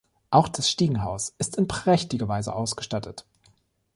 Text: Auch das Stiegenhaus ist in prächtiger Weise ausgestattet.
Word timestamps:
Auch 0.31 0.47
das 0.49 0.67
Stiegenhaus 0.71 1.35
ist 1.37 1.57
in 1.57 1.67
prächtiger 1.67 2.27
Weise 2.27 2.55
ausgestattet. 2.55 3.23